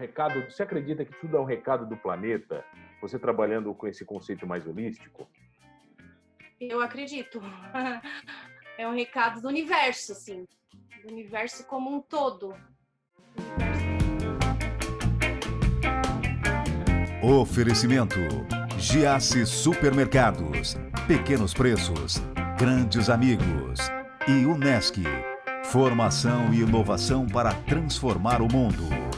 recado. 0.00 0.42
Você 0.50 0.62
acredita 0.62 1.04
que 1.04 1.12
tudo 1.20 1.36
é 1.36 1.40
um 1.40 1.44
recado 1.44 1.86
do 1.86 1.96
planeta? 1.96 2.64
Você 3.00 3.18
trabalhando 3.18 3.72
com 3.74 3.86
esse 3.86 4.04
conceito 4.04 4.46
mais 4.46 4.66
holístico? 4.66 5.28
Eu 6.60 6.80
acredito. 6.80 7.40
É 8.78 8.88
um 8.88 8.94
recado 8.94 9.42
do 9.42 9.48
universo, 9.48 10.12
assim, 10.12 10.48
do 11.02 11.12
universo 11.12 11.66
como 11.66 11.94
um 11.94 12.00
todo. 12.00 12.54
Oferecimento: 17.22 18.16
Giasse 18.78 19.44
Supermercados, 19.44 20.78
Pequenos 21.06 21.52
Preços, 21.52 22.22
Grandes 22.58 23.10
Amigos 23.10 23.80
e 24.26 24.46
Unesc. 24.46 25.02
Formação 25.64 26.54
e 26.54 26.62
inovação 26.62 27.26
para 27.26 27.52
transformar 27.64 28.40
o 28.40 28.50
mundo. 28.50 29.09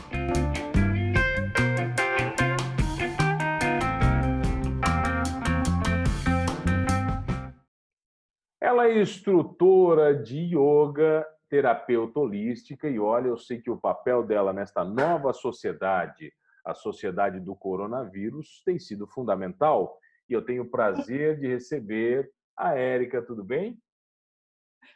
Instrutora 8.93 10.14
de 10.14 10.39
yoga, 10.55 11.27
terapeuta 11.49 12.21
holística 12.21 12.89
e 12.89 12.99
olha, 12.99 13.29
eu 13.29 13.37
sei 13.37 13.61
que 13.61 13.71
o 13.71 13.77
papel 13.77 14.23
dela 14.23 14.53
nesta 14.53 14.85
nova 14.85 15.33
sociedade, 15.33 16.33
a 16.64 16.75
sociedade 16.75 17.41
do 17.41 17.55
coronavírus, 17.55 18.63
tem 18.64 18.79
sido 18.79 19.07
fundamental. 19.07 19.99
E 20.29 20.33
eu 20.33 20.45
tenho 20.45 20.63
o 20.63 20.71
prazer 20.71 21.39
de 21.39 21.49
receber 21.49 22.31
a 22.57 22.75
Érica, 22.75 23.21
tudo 23.21 23.45
bem? 23.45 23.79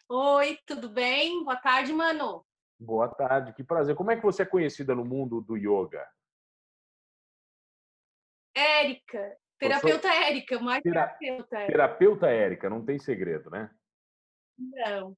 Oi, 0.08 0.58
tudo 0.64 0.88
bem? 0.88 1.44
Boa 1.44 1.56
tarde, 1.56 1.92
mano. 1.92 2.44
Boa 2.78 3.08
tarde, 3.08 3.52
que 3.52 3.64
prazer. 3.64 3.94
Como 3.94 4.10
é 4.10 4.16
que 4.16 4.22
você 4.22 4.42
é 4.42 4.46
conhecida 4.46 4.94
no 4.94 5.04
mundo 5.04 5.40
do 5.40 5.56
yoga? 5.56 6.06
Érica, 8.54 9.36
terapeuta 9.58 10.08
Érica, 10.08 10.58
mais 10.58 10.82
Tera... 10.82 11.08
terapeuta. 11.08 11.56
Érica. 11.56 11.72
Terapeuta 11.72 12.26
Érica, 12.28 12.70
não 12.70 12.84
tem 12.84 12.98
segredo, 12.98 13.50
né? 13.50 13.70
Não. 14.58 15.16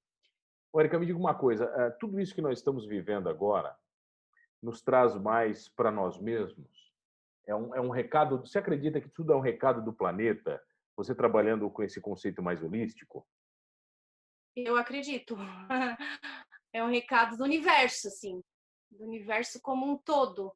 Érica, 0.76 0.98
me 0.98 1.06
diga 1.06 1.18
uma 1.18 1.34
coisa, 1.34 1.64
eh, 1.64 1.90
tudo 1.98 2.20
isso 2.20 2.34
que 2.34 2.42
nós 2.42 2.58
estamos 2.58 2.86
vivendo 2.86 3.28
agora 3.28 3.76
nos 4.62 4.82
traz 4.82 5.14
mais 5.16 5.68
para 5.68 5.90
nós 5.90 6.20
mesmos? 6.20 6.92
É 7.46 7.54
um, 7.54 7.74
é 7.74 7.80
um 7.80 7.90
recado, 7.90 8.38
você 8.38 8.58
acredita 8.58 9.00
que 9.00 9.08
tudo 9.08 9.32
é 9.32 9.36
um 9.36 9.40
recado 9.40 9.82
do 9.82 9.92
planeta? 9.92 10.62
Você 10.96 11.14
trabalhando 11.14 11.70
com 11.70 11.82
esse 11.82 12.00
conceito 12.00 12.42
mais 12.42 12.62
holístico? 12.62 13.26
Eu 14.54 14.76
acredito. 14.76 15.36
É 16.70 16.84
um 16.84 16.90
recado 16.90 17.38
do 17.38 17.44
universo, 17.44 18.08
assim, 18.08 18.44
do 18.90 19.02
universo 19.02 19.58
como 19.62 19.90
um 19.90 19.96
todo, 19.96 20.54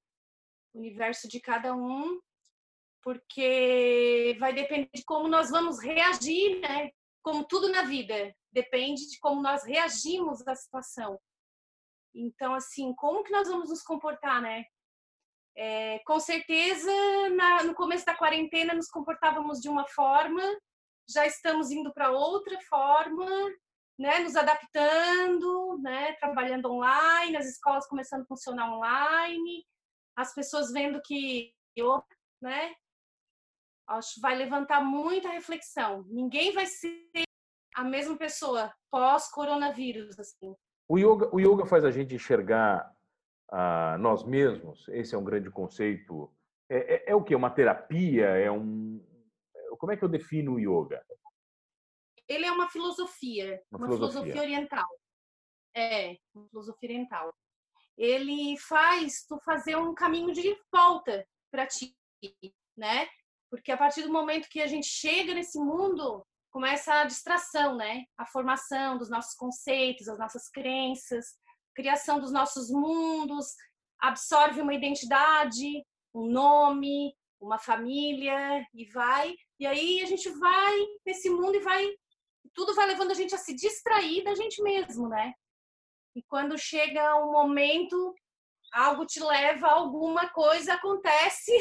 o 0.75 0.79
universo 0.79 1.27
de 1.27 1.41
cada 1.41 1.75
um, 1.75 2.21
porque 3.03 4.37
vai 4.39 4.53
depender 4.53 4.91
de 4.95 5.03
como 5.07 5.29
nós 5.29 5.51
vamos 5.51 5.83
reagir, 5.83 6.61
né? 6.61 6.91
Como 7.23 7.45
tudo 7.45 7.71
na 7.71 7.83
vida, 7.83 8.35
depende 8.53 9.09
de 9.09 9.19
como 9.21 9.41
nós 9.41 9.65
reagimos 9.65 10.47
à 10.47 10.55
situação. 10.55 11.19
Então, 12.15 12.55
assim, 12.55 12.95
como 12.95 13.23
que 13.23 13.33
nós 13.33 13.49
vamos 13.49 13.71
nos 13.71 13.83
comportar, 13.83 14.43
né? 14.43 14.65
É, 15.57 15.99
com 16.01 16.19
certeza, 16.19 16.91
na, 17.31 17.63
no 17.63 17.75
começo 17.75 18.05
da 18.05 18.17
quarentena, 18.17 18.75
nos 18.75 18.89
comportávamos 18.89 19.61
de 19.61 19.69
uma 19.69 19.87
forma, 19.89 20.43
já 21.09 21.27
estamos 21.27 21.71
indo 21.71 21.93
para 21.93 22.11
outra 22.11 22.59
forma, 22.63 23.27
né, 23.99 24.21
nos 24.21 24.35
adaptando, 24.35 25.79
né, 25.83 26.15
trabalhando 26.15 26.73
online, 26.73 27.37
as 27.37 27.47
escolas 27.47 27.87
começando 27.87 28.23
a 28.23 28.27
funcionar 28.27 28.73
online, 28.73 29.67
as 30.17 30.35
pessoas 30.35 30.73
vendo 30.73 31.01
que 31.03 31.55
né, 32.41 32.75
acho 33.93 34.21
vai 34.21 34.35
levantar 34.35 34.83
muita 34.83 35.29
reflexão. 35.29 36.05
Ninguém 36.09 36.53
vai 36.53 36.67
ser 36.67 37.25
a 37.75 37.85
mesma 37.85 38.17
pessoa 38.17 38.73
pós 38.91 39.31
coronavírus 39.31 40.19
assim. 40.19 40.55
O 40.89 40.99
yoga, 40.99 41.35
o 41.35 41.41
yoga 41.41 41.65
faz 41.65 41.85
a 41.85 41.91
gente 41.91 42.15
enxergar 42.15 42.93
uh, 43.51 43.99
nós 43.99 44.25
mesmos. 44.25 44.87
Esse 44.89 45.15
é 45.15 45.19
um 45.19 45.25
grande 45.25 45.51
conceito. 45.51 46.31
É, 46.69 46.95
é, 46.95 47.11
é 47.13 47.15
o 47.15 47.23
que? 47.23 47.35
Uma 47.35 47.51
terapia? 47.51 48.27
É 48.27 48.51
um 48.51 49.01
como 49.79 49.91
é 49.91 49.97
que 49.97 50.05
eu 50.05 50.09
defino 50.09 50.55
o 50.55 50.61
yoga? 50.61 51.03
ele 52.29 52.47
é 52.47 52.53
uma 52.53 52.69
filosofia, 52.69 53.63
uma, 53.71 53.79
uma 53.79 53.87
filosofia. 53.87 54.33
filosofia. 54.33 54.43
oriental. 54.43 54.89
É, 55.75 56.17
uma 56.35 56.49
filosofia 56.49 56.89
oriental. 56.89 57.35
Ele 57.97 58.57
faz 58.59 59.25
tu 59.27 59.39
fazer 59.41 59.77
um 59.77 59.95
caminho 59.95 60.33
de 60.33 60.57
volta 60.73 61.27
para 61.51 61.67
ti, 61.67 61.95
né? 62.77 63.09
Porque 63.53 63.71
a 63.71 63.77
partir 63.77 64.01
do 64.01 64.11
momento 64.11 64.49
que 64.49 64.63
a 64.63 64.67
gente 64.67 64.87
chega 64.87 65.35
nesse 65.35 65.59
mundo, 65.59 66.27
começa 66.51 66.95
a 66.95 67.05
distração, 67.05 67.77
né? 67.77 68.05
A 68.17 68.25
formação 68.25 68.97
dos 68.97 69.11
nossos 69.11 69.35
conceitos, 69.35 70.09
as 70.09 70.19
nossas 70.19 70.49
crenças, 70.49 71.27
criação 71.75 72.19
dos 72.19 72.33
nossos 72.33 72.71
mundos, 72.71 73.45
absorve 74.01 74.63
uma 74.63 74.73
identidade, 74.73 75.85
um 76.15 76.29
nome, 76.29 77.15
uma 77.39 77.59
família 77.59 78.67
e 78.73 78.87
vai. 78.87 79.35
E 79.61 79.67
aí 79.67 80.01
a 80.01 80.07
gente 80.07 80.31
vai 80.31 80.79
nesse 81.05 81.29
mundo 81.29 81.55
e 81.55 81.61
vai 81.61 81.95
tudo 82.55 82.75
vai 82.75 82.87
levando 82.87 83.11
a 83.11 83.15
gente 83.15 83.35
a 83.35 83.39
se 83.39 83.55
distrair 83.55 84.25
da 84.25 84.35
gente 84.35 84.63
mesmo, 84.63 85.11
né? 85.11 85.35
E 86.17 86.23
quando 86.23 86.57
chega 86.57 87.17
um 87.17 87.33
momento, 87.33 88.15
algo 88.73 89.05
te 89.05 89.21
leva 89.23 89.69
alguma 89.69 90.31
coisa 90.31 90.73
acontece 90.73 91.53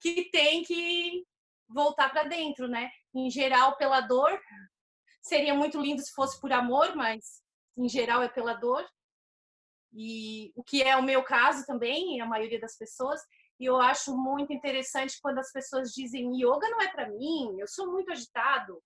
que 0.00 0.30
tem 0.30 0.62
que 0.62 1.24
voltar 1.68 2.08
para 2.10 2.24
dentro, 2.24 2.66
né? 2.66 2.90
Em 3.14 3.30
geral, 3.30 3.76
pela 3.76 4.00
dor. 4.00 4.40
Seria 5.22 5.54
muito 5.54 5.80
lindo 5.80 6.00
se 6.00 6.12
fosse 6.12 6.40
por 6.40 6.52
amor, 6.52 6.94
mas 6.96 7.42
em 7.76 7.88
geral 7.88 8.22
é 8.22 8.28
pela 8.28 8.54
dor. 8.54 8.86
E 9.92 10.52
o 10.54 10.62
que 10.62 10.82
é 10.82 10.96
o 10.96 11.02
meu 11.02 11.22
caso 11.22 11.64
também, 11.66 12.20
a 12.20 12.26
maioria 12.26 12.60
das 12.60 12.76
pessoas. 12.76 13.20
E 13.58 13.64
eu 13.64 13.76
acho 13.76 14.16
muito 14.16 14.52
interessante 14.52 15.18
quando 15.20 15.38
as 15.38 15.52
pessoas 15.52 15.90
dizem: 15.92 16.36
yoga 16.36 16.68
não 16.70 16.80
é 16.80 16.88
para 16.88 17.08
mim, 17.08 17.56
eu 17.58 17.66
sou 17.66 17.90
muito 17.90 18.10
agitado. 18.12 18.82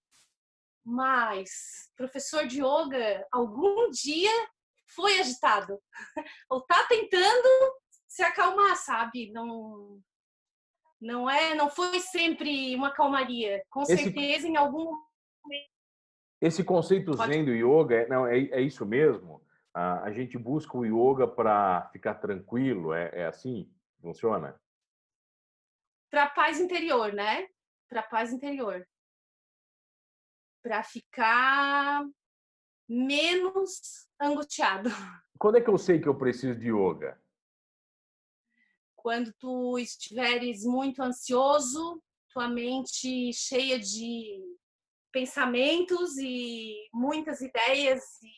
Mas 0.84 1.91
professor 1.97 2.47
de 2.47 2.60
yoga 2.60 3.26
algum 3.31 3.91
dia 3.91 4.32
foi 4.87 5.20
agitado 5.20 5.81
ou 6.50 6.60
tá 6.62 6.84
tentando 6.87 7.49
se 8.09 8.22
acalmar, 8.22 8.76
sabe? 8.76 9.31
Não 9.32 10.00
não 11.02 11.28
é, 11.28 11.54
não 11.54 11.68
foi 11.68 12.00
sempre 12.00 12.74
uma 12.74 12.90
calmaria. 12.90 13.62
Com 13.68 13.82
esse, 13.82 13.96
certeza 13.96 14.48
em 14.48 14.56
algum 14.56 14.84
momento. 14.84 15.70
Esse 16.40 16.64
conceito 16.64 17.16
Pode... 17.16 17.32
zen 17.32 17.44
do 17.44 17.52
yoga, 17.52 17.96
é, 17.96 18.08
não 18.08 18.26
é, 18.26 18.38
é 18.38 18.60
isso 18.60 18.86
mesmo? 18.86 19.44
A, 19.74 20.04
a 20.04 20.12
gente 20.12 20.38
busca 20.38 20.76
o 20.76 20.84
yoga 20.84 21.26
para 21.26 21.88
ficar 21.92 22.14
tranquilo, 22.14 22.94
é, 22.94 23.10
é 23.12 23.26
assim? 23.26 23.70
Funciona? 24.00 24.58
Para 26.10 26.28
paz 26.28 26.60
interior, 26.60 27.12
né? 27.12 27.46
Para 27.88 28.02
paz 28.02 28.32
interior 28.32 28.86
para 30.62 30.82
ficar 30.82 32.06
menos 32.88 34.06
angustiado. 34.20 34.90
Quando 35.38 35.58
é 35.58 35.60
que 35.60 35.69
eu 35.69 35.76
sei 35.76 36.00
que 36.00 36.06
eu 36.06 36.14
preciso 36.14 36.58
de 36.58 36.69
yoga? 36.69 37.20
Quando 39.02 39.32
tu 39.40 39.78
estiveres 39.78 40.64
muito 40.64 41.02
ansioso, 41.02 42.00
tua 42.32 42.48
mente 42.48 43.32
cheia 43.32 43.78
de 43.78 44.40
pensamentos 45.10 46.16
e 46.18 46.88
muitas 46.94 47.40
ideias 47.40 48.02
e 48.22 48.30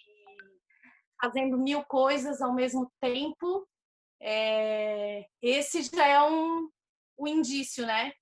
fazendo 1.20 1.58
mil 1.58 1.84
coisas 1.84 2.41
ao 2.41 2.54
mesmo 2.54 2.91
tempo, 2.98 3.69
é, 4.20 5.26
esse 5.42 5.82
já 5.82 6.06
é 6.06 6.22
um, 6.22 6.70
um 7.19 7.28
indício, 7.28 7.87
né? 7.87 8.12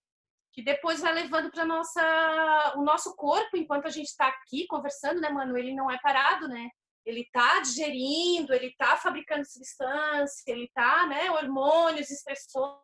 que 0.53 0.62
depois 0.62 1.00
vai 1.00 1.15
levando 1.15 1.50
para 1.50 1.65
nossa 1.65 2.75
o 2.77 2.83
nosso 2.83 3.17
corpo 3.17 3.56
enquanto 3.56 3.87
a 3.87 3.91
gente 3.91 4.09
está 4.09 4.29
aqui 4.29 4.67
conversando, 4.67 5.21
né, 5.21 5.31
mano? 5.31 5.56
Ele 5.56 5.75
não 5.75 5.91
é 5.91 5.99
parado, 5.99 6.47
né? 6.47 6.69
Ele 7.05 7.29
tá 7.33 7.61
digerindo, 7.61 8.55
ele 8.55 8.75
tá 8.77 8.97
fabricando 8.97 9.45
substância, 9.45 10.43
ele 10.47 10.71
tá, 10.75 11.07
né, 11.07 11.31
hormônios, 11.31 12.11
estressores. 12.11 12.83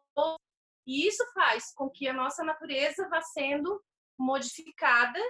E 0.86 1.06
isso 1.06 1.24
faz 1.32 1.72
com 1.74 1.88
que 1.88 2.08
a 2.08 2.12
nossa 2.12 2.42
natureza 2.42 3.08
vá 3.08 3.20
sendo 3.20 3.82
modificada 4.18 5.20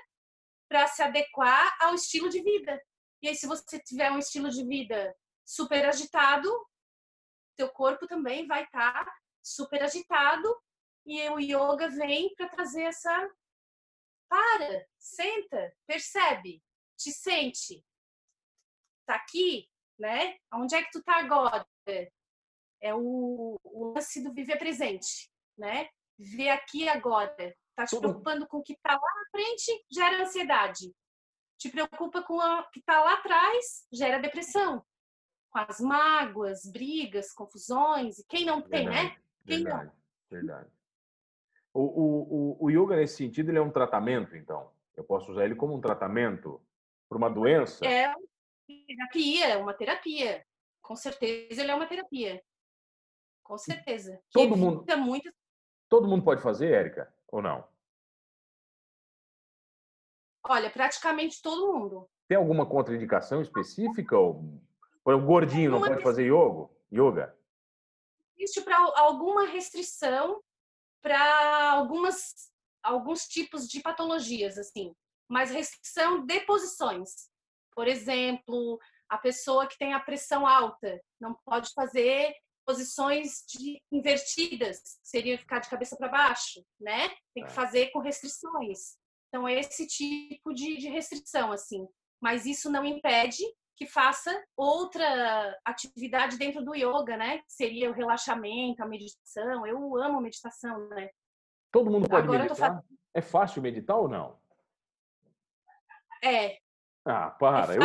para 0.68 0.86
se 0.86 1.02
adequar 1.02 1.76
ao 1.80 1.94
estilo 1.94 2.28
de 2.28 2.42
vida. 2.42 2.80
E 3.20 3.28
aí, 3.28 3.34
se 3.34 3.46
você 3.46 3.78
tiver 3.80 4.10
um 4.12 4.18
estilo 4.18 4.48
de 4.50 4.64
vida 4.64 5.14
super 5.44 5.86
agitado, 5.86 6.48
teu 7.56 7.68
corpo 7.70 8.06
também 8.06 8.46
vai 8.46 8.64
estar 8.64 9.04
tá 9.04 9.12
super 9.42 9.82
agitado 9.82 10.56
e 11.04 11.28
o 11.30 11.40
yoga 11.40 11.88
vem 11.88 12.32
para 12.34 12.48
trazer 12.48 12.82
essa 12.82 13.30
para, 14.28 14.86
senta, 14.98 15.74
percebe, 15.86 16.62
te 16.96 17.10
sente. 17.10 17.82
Tá 19.08 19.14
aqui, 19.14 19.66
né? 19.98 20.36
Onde 20.52 20.74
é 20.74 20.82
que 20.82 20.90
tu 20.90 21.02
tá 21.02 21.16
agora? 21.16 21.66
É 22.78 22.94
o, 22.94 23.58
o 23.64 23.94
lance 23.94 24.22
do 24.22 24.34
viver 24.34 24.58
presente, 24.58 25.30
né? 25.56 25.88
Viver 26.18 26.50
aqui 26.50 26.86
agora. 26.86 27.56
Tá 27.74 27.86
te 27.86 27.98
preocupando 27.98 28.46
com 28.46 28.58
o 28.58 28.62
que 28.62 28.76
tá 28.82 28.92
lá 28.92 29.00
na 29.00 29.30
frente, 29.30 29.82
gera 29.90 30.22
ansiedade. 30.22 30.94
Te 31.56 31.70
preocupa 31.70 32.22
com 32.22 32.34
o 32.34 32.70
que 32.70 32.82
tá 32.82 33.02
lá 33.02 33.14
atrás, 33.14 33.86
gera 33.90 34.18
depressão. 34.18 34.84
Com 35.50 35.58
as 35.58 35.80
mágoas, 35.80 36.70
brigas, 36.70 37.32
confusões. 37.32 38.18
E 38.18 38.26
quem 38.26 38.44
não 38.44 38.60
tem, 38.60 38.90
né? 38.90 38.92
verdade, 38.92 39.08
né? 39.08 39.22
Quem 39.46 39.62
verdade, 39.64 39.86
não? 39.86 40.38
verdade. 40.38 40.70
O, 41.72 41.80
o, 41.80 42.64
o, 42.66 42.70
yoga, 42.70 42.96
nesse 42.96 43.16
sentido, 43.16 43.48
ele 43.48 43.58
é 43.58 43.62
um 43.62 43.72
tratamento, 43.72 44.36
então? 44.36 44.70
Eu 44.94 45.02
posso 45.02 45.32
usar 45.32 45.46
ele 45.46 45.54
como 45.54 45.74
um 45.74 45.80
tratamento 45.80 46.60
para 47.08 47.16
uma 47.16 47.30
doença? 47.30 47.86
É 47.86 48.12
terapia, 48.86 49.58
uma 49.58 49.74
terapia. 49.74 50.44
Com 50.82 50.96
certeza 50.96 51.62
ele 51.62 51.70
é 51.70 51.74
uma 51.74 51.86
terapia. 51.86 52.42
Com 53.42 53.56
certeza. 53.58 54.20
Todo 54.30 54.56
mundo, 54.56 54.84
muito... 54.98 55.32
todo 55.88 56.08
mundo 56.08 56.24
pode 56.24 56.42
fazer, 56.42 56.72
Érica, 56.72 57.12
ou 57.28 57.40
não? 57.40 57.66
Olha, 60.46 60.70
praticamente 60.70 61.42
todo 61.42 61.72
mundo. 61.72 62.08
Tem 62.26 62.36
alguma 62.36 62.66
contraindicação 62.66 63.40
específica? 63.40 64.18
Ou... 64.18 64.60
O 65.04 65.18
gordinho 65.18 65.70
não 65.70 65.80
pode 65.80 66.02
fazer 66.02 66.24
yoga? 66.24 66.68
yoga? 66.92 67.38
Existe 68.36 68.60
para 68.60 68.76
alguma 68.96 69.46
restrição 69.46 70.42
para 71.00 71.72
algumas 71.72 72.52
alguns 72.82 73.26
tipos 73.26 73.68
de 73.68 73.80
patologias 73.80 74.56
assim, 74.58 74.94
mas 75.28 75.50
restrição 75.50 76.24
de 76.24 76.40
posições. 76.40 77.27
Por 77.78 77.86
exemplo, 77.86 78.76
a 79.08 79.16
pessoa 79.16 79.68
que 79.68 79.78
tem 79.78 79.92
a 79.94 80.00
pressão 80.00 80.44
alta 80.44 81.00
não 81.20 81.36
pode 81.44 81.72
fazer 81.72 82.34
posições 82.66 83.44
de 83.48 83.80
invertidas, 83.92 84.98
seria 85.00 85.38
ficar 85.38 85.60
de 85.60 85.70
cabeça 85.70 85.96
para 85.96 86.08
baixo, 86.08 86.66
né? 86.80 87.08
Tem 87.32 87.44
que 87.44 87.52
é. 87.52 87.54
fazer 87.54 87.92
com 87.92 88.00
restrições. 88.00 88.96
Então, 89.28 89.46
é 89.46 89.60
esse 89.60 89.86
tipo 89.86 90.52
de, 90.52 90.76
de 90.76 90.88
restrição, 90.88 91.52
assim. 91.52 91.86
Mas 92.20 92.46
isso 92.46 92.68
não 92.68 92.84
impede 92.84 93.44
que 93.76 93.86
faça 93.86 94.44
outra 94.56 95.56
atividade 95.64 96.36
dentro 96.36 96.64
do 96.64 96.74
yoga, 96.74 97.16
né? 97.16 97.38
Que 97.38 97.52
seria 97.52 97.92
o 97.92 97.94
relaxamento, 97.94 98.82
a 98.82 98.88
meditação. 98.88 99.64
Eu 99.64 99.96
amo 100.02 100.20
meditação, 100.20 100.88
né? 100.88 101.10
Todo 101.70 101.92
mundo 101.92 102.08
pode 102.08 102.26
Agora 102.26 102.42
meditar? 102.42 102.84
É 103.14 103.22
fácil 103.22 103.62
meditar 103.62 103.98
ou 103.98 104.08
não? 104.08 104.36
É. 106.24 106.58
Ah, 107.04 107.30
para. 107.30 107.74
É 107.74 107.78
eu... 107.78 107.82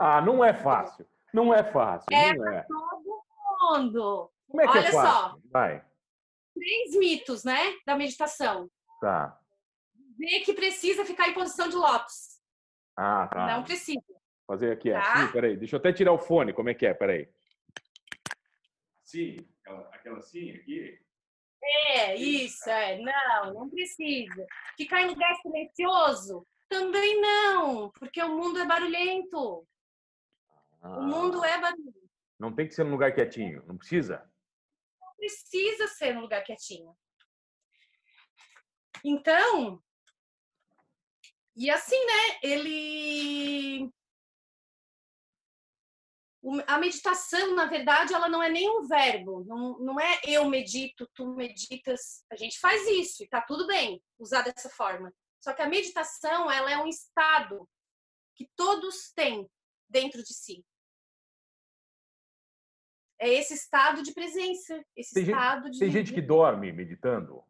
Ah, 0.00 0.20
não 0.20 0.44
é 0.44 0.54
fácil. 0.54 1.06
Não 1.32 1.52
é 1.52 1.62
fácil. 1.62 2.06
É 2.12 2.34
não 2.34 2.48
é. 2.48 2.62
todo 2.62 3.24
mundo. 3.60 4.30
Como 4.48 4.60
é 4.60 4.66
que 4.66 4.78
é 4.78 4.80
Olha 4.80 4.88
é 4.88 4.92
fácil? 4.92 5.30
só. 5.30 5.38
Vai. 5.50 5.84
Três 6.54 6.96
mitos, 6.96 7.44
né? 7.44 7.58
Da 7.86 7.96
meditação. 7.96 8.70
Tá. 9.00 9.38
Vê 10.18 10.40
que 10.40 10.52
precisa 10.52 11.04
ficar 11.04 11.28
em 11.28 11.34
posição 11.34 11.68
de 11.68 11.76
lótus. 11.76 12.40
Ah, 12.96 13.28
tá. 13.28 13.46
Não 13.46 13.64
precisa. 13.64 14.02
Fazer 14.46 14.72
aqui, 14.72 14.90
tá? 14.90 15.00
assim, 15.00 15.32
peraí. 15.32 15.56
Deixa 15.56 15.76
eu 15.76 15.80
até 15.80 15.92
tirar 15.92 16.12
o 16.12 16.18
fone, 16.18 16.52
como 16.52 16.68
é 16.68 16.74
que 16.74 16.86
é? 16.86 16.92
Peraí. 16.92 17.28
Sim, 19.02 19.36
aquela, 19.60 19.80
aquela 19.92 20.18
assim 20.18 20.50
aqui. 20.50 20.98
É, 21.62 22.16
isso, 22.16 22.68
é. 22.68 22.98
Não, 22.98 23.54
não 23.54 23.70
precisa. 23.70 24.46
Ficar 24.76 25.02
em 25.02 25.08
lugar 25.08 25.34
silencioso? 25.36 26.46
Também 26.72 27.20
não, 27.20 27.90
porque 27.90 28.22
o 28.22 28.34
mundo 28.34 28.58
é 28.58 28.64
barulhento. 28.64 29.68
Ah, 30.80 31.00
o 31.00 31.02
mundo 31.02 31.44
é 31.44 31.60
barulhento. 31.60 32.10
Não 32.38 32.50
tem 32.50 32.66
que 32.66 32.74
ser 32.74 32.82
num 32.82 32.92
lugar 32.92 33.14
quietinho, 33.14 33.62
não 33.66 33.76
precisa? 33.76 34.26
Não 34.98 35.14
precisa 35.16 35.86
ser 35.88 36.14
num 36.14 36.22
lugar 36.22 36.42
quietinho. 36.42 36.96
Então, 39.04 39.82
e 41.54 41.70
assim, 41.70 42.02
né? 42.06 42.38
Ele 42.42 43.92
a 46.66 46.78
meditação, 46.78 47.54
na 47.54 47.66
verdade, 47.66 48.14
ela 48.14 48.30
não 48.30 48.42
é 48.42 48.48
nem 48.48 48.68
um 48.68 48.88
verbo, 48.88 49.44
não, 49.44 49.78
não 49.78 50.00
é 50.00 50.20
eu 50.26 50.46
medito, 50.46 51.06
tu 51.14 51.26
meditas. 51.36 52.24
A 52.32 52.36
gente 52.36 52.58
faz 52.58 52.88
isso 52.88 53.22
e 53.22 53.28
tá 53.28 53.42
tudo 53.42 53.66
bem 53.66 54.02
usar 54.18 54.40
dessa 54.40 54.70
forma. 54.70 55.12
Só 55.42 55.52
que 55.52 55.62
a 55.62 55.68
meditação, 55.68 56.50
ela 56.50 56.70
é 56.70 56.78
um 56.78 56.86
estado 56.86 57.68
que 58.34 58.48
todos 58.56 59.12
têm 59.12 59.50
dentro 59.88 60.22
de 60.22 60.32
si. 60.32 60.64
É 63.18 63.28
esse 63.28 63.54
estado 63.54 64.02
de 64.02 64.12
presença, 64.12 64.84
esse 64.96 65.14
tem 65.14 65.24
estado 65.24 65.64
gente, 65.64 65.72
de. 65.72 65.78
Tem 65.78 65.90
gente 65.90 66.12
que 66.12 66.22
dorme 66.22 66.72
meditando? 66.72 67.44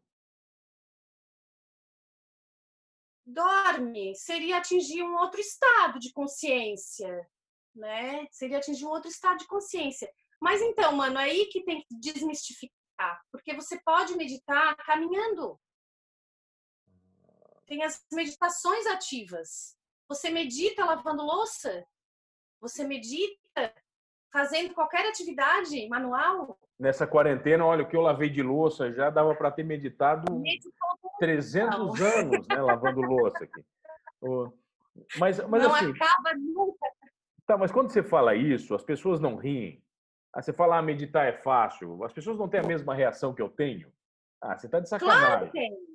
Dorme 3.25 4.15
seria 4.15 4.59
atingir 4.59 5.03
um 5.03 5.15
outro 5.15 5.41
estado 5.41 5.99
de 5.99 6.13
consciência 6.13 7.27
né? 7.75 8.27
Seria 8.31 8.59
atingir 8.59 8.85
um 8.85 8.91
outro 8.91 9.11
estado 9.11 9.39
de 9.39 9.47
consciência. 9.47 10.11
Mas 10.41 10.61
então, 10.61 10.95
mano, 10.95 11.19
é 11.19 11.25
aí 11.25 11.47
que 11.47 11.65
tem 11.65 11.81
que 11.81 11.95
desmistificar, 11.99 13.21
porque 13.31 13.55
você 13.55 13.81
pode 13.83 14.17
meditar 14.17 14.77
caminhando. 14.77 15.59
Tem 17.67 17.83
as 17.83 18.05
meditações 18.13 18.87
ativas. 18.87 19.77
Você 20.09 20.31
medita 20.31 20.85
lavando 20.85 21.23
louça? 21.23 21.85
Você 22.61 22.85
medita 22.85 23.73
fazendo 24.33 24.75
qualquer 24.75 25.09
atividade 25.09 25.89
manual? 25.89 26.59
Nessa 26.79 27.07
quarentena, 27.07 27.65
olha, 27.65 27.85
o 27.85 27.89
que 27.89 27.97
eu 27.97 28.01
lavei 28.01 28.31
de 28.31 28.43
louça 28.43 28.93
já 28.93 29.11
dava 29.11 29.35
para 29.35 29.51
ter 29.51 29.65
meditado 29.65 30.43
300 31.19 32.01
anos, 32.01 32.49
né, 32.49 32.61
lavando 32.61 33.01
louça 33.01 33.45
aqui. 33.45 33.65
Mas, 35.19 35.39
mas 35.47 35.63
não 35.63 35.75
assim, 35.75 35.91
acaba 35.91 36.35
nunca 36.35 36.87
Tá, 37.47 37.59
mas 37.59 37.73
quando 37.73 37.91
você 37.91 38.03
fala 38.03 38.35
isso, 38.35 38.75
as 38.75 38.85
pessoas 38.85 39.21
não 39.21 39.37
riem. 39.37 39.83
Ah, 40.33 40.41
você 40.41 40.53
fala, 40.53 40.79
ah, 40.79 40.83
meditar 40.83 41.27
é 41.27 41.33
fácil. 41.33 42.03
As 42.05 42.13
pessoas 42.13 42.39
não 42.39 42.49
têm 42.49 42.61
a 42.61 42.67
mesma 42.67 42.95
reação 42.95 43.35
que 43.35 43.43
eu 43.43 43.49
tenho. 43.49 43.93
Ah, 44.41 44.57
você 44.57 44.69
tá 44.69 44.81
de 44.81 44.89
sacanagem. 44.89 45.29
Claro 45.29 45.47
que 45.47 45.53
tem. 45.53 45.92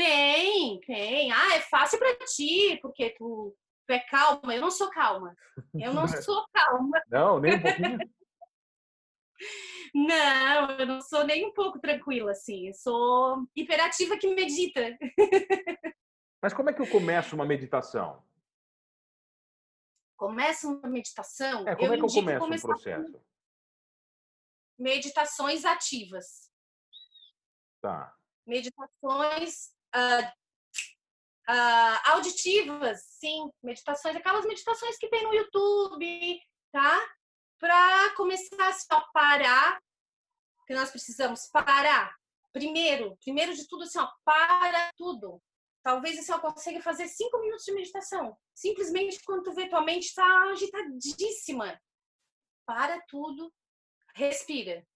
Tem, 0.00 0.80
tem. 0.80 1.30
Ah, 1.30 1.56
é 1.56 1.60
fácil 1.60 1.98
para 1.98 2.16
ti, 2.24 2.78
porque 2.80 3.10
tu, 3.10 3.54
tu 3.86 3.92
é 3.92 3.98
calma. 3.98 4.54
Eu 4.54 4.60
não 4.62 4.70
sou 4.70 4.88
calma. 4.88 5.36
Eu 5.74 5.92
não 5.92 6.06
sou 6.24 6.46
calma. 6.54 7.02
Não, 7.10 7.38
nem 7.38 7.56
um 7.56 7.60
pouquinho. 7.62 7.98
Não, 9.92 10.70
eu 10.78 10.86
não 10.86 11.00
sou 11.00 11.24
nem 11.24 11.44
um 11.44 11.52
pouco 11.52 11.80
tranquila, 11.80 12.30
assim. 12.30 12.68
Eu 12.68 12.74
sou 12.74 13.44
hiperativa 13.56 14.16
que 14.16 14.32
medita. 14.32 14.96
Mas 16.40 16.54
como 16.54 16.70
é 16.70 16.72
que 16.72 16.80
eu 16.80 16.86
começo 16.86 17.34
uma 17.34 17.44
meditação? 17.44 18.22
começa 20.20 20.68
uma 20.68 20.86
meditação, 20.86 21.66
é, 21.66 21.74
como 21.74 21.88
eu 21.88 21.94
é 21.94 21.96
que 21.96 22.04
eu 22.04 22.08
começo 22.08 22.44
um 22.44 22.60
processo? 22.60 23.22
Meditações 24.78 25.64
ativas. 25.64 26.52
Tá. 27.80 28.14
Meditações 28.46 29.74
uh, 29.94 30.26
uh, 31.50 32.12
auditivas, 32.12 33.02
sim. 33.18 33.50
Meditações, 33.62 34.16
aquelas 34.16 34.44
meditações 34.44 34.96
que 34.98 35.08
tem 35.08 35.22
no 35.24 35.34
YouTube, 35.34 36.40
tá? 36.72 37.16
Para 37.58 38.14
começar 38.14 38.76
a 38.90 39.00
parar, 39.12 39.80
que 40.66 40.74
nós 40.74 40.90
precisamos 40.90 41.46
parar. 41.48 42.14
Primeiro, 42.52 43.16
primeiro 43.22 43.54
de 43.54 43.66
tudo, 43.68 43.84
assim, 43.84 43.98
ó, 43.98 44.08
para 44.24 44.90
tudo. 44.96 45.40
Talvez 45.82 46.16
você 46.16 46.32
assim, 46.32 46.40
consiga 46.42 46.82
fazer 46.82 47.08
cinco 47.08 47.40
minutos 47.40 47.64
de 47.64 47.72
meditação. 47.72 48.36
Simplesmente 48.54 49.22
quando 49.24 49.44
tu 49.44 49.52
vê 49.52 49.68
tua 49.68 49.82
mente 49.82 50.06
está 50.06 50.24
agitadíssima. 50.50 51.80
Para 52.66 53.00
tudo, 53.08 53.52
respira. 54.14 54.86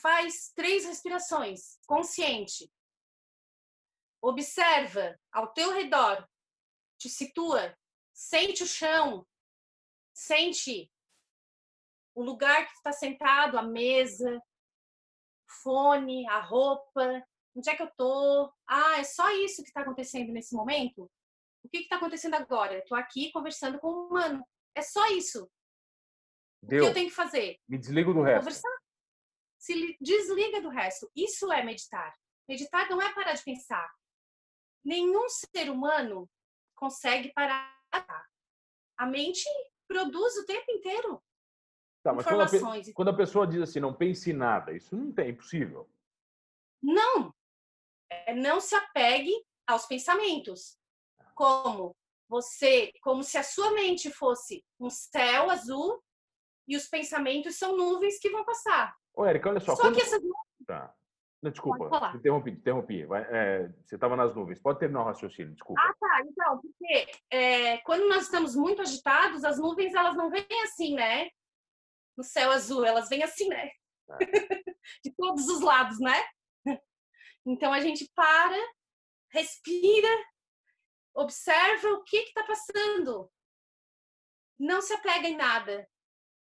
Faz 0.00 0.50
três 0.54 0.84
respirações, 0.84 1.78
consciente. 1.86 2.70
Observa 4.22 5.18
ao 5.30 5.52
teu 5.52 5.72
redor. 5.72 6.26
Te 6.98 7.08
situa. 7.08 7.76
Sente 8.14 8.62
o 8.62 8.66
chão. 8.66 9.26
Sente 10.14 10.90
o 12.14 12.22
lugar 12.22 12.66
que 12.66 12.72
está 12.72 12.92
sentado, 12.92 13.58
a 13.58 13.62
mesa, 13.62 14.40
fone, 15.62 16.28
a 16.28 16.40
roupa, 16.40 17.26
Onde 17.54 17.68
é 17.68 17.76
que 17.76 17.82
eu 17.82 17.90
tô? 17.96 18.52
Ah, 18.66 18.98
é 18.98 19.04
só 19.04 19.30
isso 19.30 19.62
que 19.62 19.68
está 19.68 19.82
acontecendo 19.82 20.32
nesse 20.32 20.54
momento? 20.54 21.10
O 21.62 21.68
que 21.68 21.78
está 21.78 21.96
acontecendo 21.96 22.34
agora? 22.34 22.82
Tô 22.86 22.94
aqui 22.94 23.30
conversando 23.30 23.78
com 23.78 23.88
um 23.88 24.06
humano. 24.08 24.44
É 24.74 24.80
só 24.80 25.06
isso. 25.08 25.50
Deu. 26.62 26.78
O 26.78 26.84
que 26.84 26.90
eu 26.90 26.94
tenho 26.94 27.08
que 27.08 27.14
fazer? 27.14 27.58
Me 27.68 27.78
desligo 27.78 28.14
do 28.14 28.22
resto. 28.22 28.38
Conversar. 28.38 28.78
Se 29.58 29.96
desliga 30.00 30.60
do 30.62 30.70
resto. 30.70 31.10
Isso 31.14 31.52
é 31.52 31.62
meditar. 31.62 32.14
Meditar 32.48 32.88
não 32.88 33.00
é 33.00 33.12
parar 33.14 33.34
de 33.34 33.44
pensar. 33.44 33.88
Nenhum 34.84 35.28
ser 35.28 35.70
humano 35.70 36.28
consegue 36.74 37.32
parar. 37.32 37.72
A 38.96 39.06
mente 39.06 39.44
produz 39.86 40.36
o 40.36 40.46
tempo 40.46 40.70
inteiro. 40.70 41.22
Tá, 42.02 42.12
mas 42.12 42.26
quando 42.26 42.42
a, 42.42 42.94
quando 42.94 43.08
a, 43.08 43.16
pessoa 43.16 43.46
diz 43.46 43.62
assim, 43.62 43.78
não 43.78 43.94
pense 43.94 44.30
em 44.30 44.34
nada, 44.34 44.72
isso 44.72 44.96
não 44.96 45.12
tem, 45.12 45.26
é 45.26 45.30
impossível. 45.30 45.88
Não. 46.82 47.32
É, 48.10 48.34
não 48.34 48.60
se 48.60 48.74
apegue 48.74 49.32
aos 49.66 49.86
pensamentos. 49.86 50.76
Como 51.34 51.94
você, 52.28 52.92
como 53.02 53.22
se 53.22 53.38
a 53.38 53.42
sua 53.42 53.70
mente 53.72 54.10
fosse 54.10 54.64
um 54.80 54.90
céu 54.90 55.50
azul 55.50 56.02
e 56.66 56.76
os 56.76 56.88
pensamentos 56.88 57.56
são 57.56 57.76
nuvens 57.76 58.18
que 58.18 58.30
vão 58.30 58.44
passar. 58.44 58.96
Ô, 59.14 59.24
Érica, 59.24 59.50
olha 59.50 59.60
só. 59.60 59.76
Só 59.76 59.82
quando... 59.82 59.96
que 59.96 60.02
essas 60.02 60.20
Tá. 60.66 60.94
Não, 61.42 61.50
desculpa, 61.50 62.12
interrompi, 62.14 62.50
interrompi. 62.50 63.02
É, 63.02 63.68
você 63.84 63.96
estava 63.96 64.14
nas 64.14 64.32
nuvens. 64.32 64.60
Pode 64.60 64.78
terminar 64.78 65.02
o 65.02 65.06
raciocínio, 65.06 65.52
desculpa. 65.52 65.80
Ah, 65.82 65.92
tá. 65.98 66.22
Então, 66.24 66.60
porque 66.60 67.06
é, 67.30 67.78
quando 67.78 68.08
nós 68.08 68.24
estamos 68.24 68.54
muito 68.54 68.80
agitados, 68.80 69.42
as 69.42 69.58
nuvens 69.58 69.92
elas 69.92 70.14
não 70.14 70.30
vêm 70.30 70.46
assim, 70.62 70.94
né? 70.94 71.28
No 72.16 72.22
céu 72.22 72.52
azul, 72.52 72.84
elas 72.84 73.08
vêm 73.08 73.24
assim, 73.24 73.48
né? 73.48 73.70
Ah. 74.08 74.18
De 75.04 75.12
todos 75.16 75.48
os 75.48 75.60
lados, 75.60 75.98
né? 75.98 76.22
Então 77.44 77.72
a 77.72 77.80
gente 77.80 78.08
para, 78.14 78.56
respira, 79.32 80.08
observa 81.12 81.88
o 81.88 82.04
que 82.04 82.18
está 82.18 82.44
passando. 82.44 83.28
Não 84.58 84.80
se 84.80 84.92
apega 84.92 85.26
em 85.26 85.36
nada. 85.36 85.88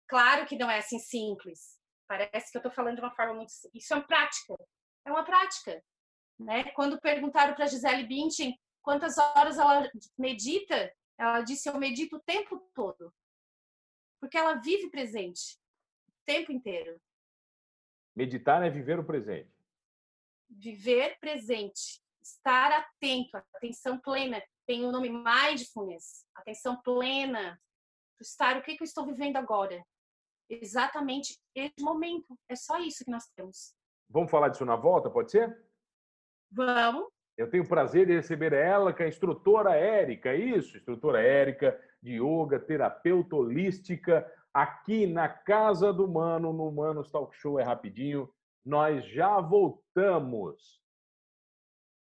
Claro 0.07 0.45
que 0.45 0.55
não 0.55 0.69
é 0.69 0.77
assim 0.77 0.99
simples. 0.99 1.79
Parece 2.07 2.51
que 2.51 2.57
eu 2.57 2.59
estou 2.59 2.71
falando 2.71 2.95
de 2.95 3.01
uma 3.01 3.15
forma 3.15 3.33
muito. 3.33 3.51
Isso 3.73 3.93
é 3.93 3.97
uma 3.97 4.05
prática. 4.05 4.55
É 5.05 5.11
uma 5.11 5.23
prática. 5.23 5.83
Né? 6.39 6.71
Quando 6.71 6.99
perguntaram 6.99 7.55
para 7.55 7.67
Gisele 7.67 8.05
Bündchen 8.05 8.59
quantas 8.81 9.17
horas 9.17 9.57
ela 9.57 9.89
medita, 10.17 10.93
ela 11.17 11.41
disse: 11.41 11.69
Eu 11.69 11.77
medito 11.77 12.17
o 12.17 12.23
tempo 12.23 12.59
todo. 12.73 13.13
Porque 14.19 14.37
ela 14.37 14.55
vive 14.55 14.89
presente 14.89 15.57
o 16.09 16.13
tempo 16.25 16.51
inteiro. 16.51 16.99
Meditar 18.15 18.63
é 18.63 18.69
viver 18.69 18.99
o 18.99 19.05
presente. 19.05 19.53
Viver 20.49 21.17
presente. 21.19 22.01
Estar 22.21 22.71
atento, 22.71 23.37
atenção 23.37 23.99
plena. 23.99 24.41
Tem 24.65 24.83
o 24.83 24.91
nome 24.91 25.09
mindfulness, 25.09 26.25
atenção 26.33 26.81
plena. 26.81 27.61
Estar 28.19 28.57
o 28.57 28.63
que, 28.63 28.75
que 28.75 28.81
eu 28.81 28.85
estou 28.85 29.05
vivendo 29.05 29.37
agora 29.37 29.85
exatamente 30.49 31.39
esse 31.53 31.81
momento. 31.81 32.37
É 32.49 32.55
só 32.55 32.79
isso 32.79 33.03
que 33.03 33.11
nós 33.11 33.25
temos. 33.35 33.74
Vamos 34.09 34.31
falar 34.31 34.49
disso 34.49 34.65
na 34.65 34.75
volta, 34.75 35.09
pode 35.09 35.31
ser? 35.31 35.57
Vamos. 36.51 37.07
Eu 37.37 37.49
tenho 37.49 37.63
o 37.63 37.67
prazer 37.67 38.05
de 38.05 38.13
receber 38.13 38.53
ela, 38.53 38.93
que 38.93 39.03
é 39.03 39.05
a 39.05 39.09
instrutora 39.09 39.75
Érica, 39.75 40.29
é 40.29 40.37
isso? 40.37 40.77
Instrutora 40.77 41.21
Érica 41.21 41.77
de 42.01 42.13
yoga, 42.13 42.59
terapeuta 42.59 43.35
holística, 43.35 44.25
aqui 44.53 45.05
na 45.05 45.27
Casa 45.27 45.91
do 45.91 46.07
Mano, 46.07 46.53
no 46.53 46.71
Manos 46.71 47.11
Talk 47.11 47.35
Show. 47.35 47.59
É 47.59 47.63
rapidinho. 47.63 48.29
Nós 48.63 49.05
já 49.07 49.41
voltamos. 49.41 50.81